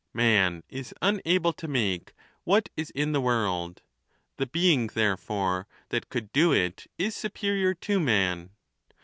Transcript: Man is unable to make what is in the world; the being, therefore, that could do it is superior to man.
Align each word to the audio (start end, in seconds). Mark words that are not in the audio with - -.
Man 0.15 0.63
is 0.67 0.95
unable 1.03 1.53
to 1.53 1.67
make 1.67 2.13
what 2.43 2.69
is 2.75 2.89
in 2.89 3.11
the 3.11 3.21
world; 3.21 3.83
the 4.37 4.47
being, 4.47 4.87
therefore, 4.87 5.67
that 5.89 6.09
could 6.09 6.33
do 6.33 6.51
it 6.51 6.87
is 6.97 7.15
superior 7.15 7.75
to 7.75 7.99
man. 7.99 8.49